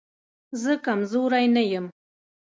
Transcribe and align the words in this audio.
زه 0.61 0.71
کمزوری 0.85 1.45
نه 1.55 1.63
يم 1.71 1.85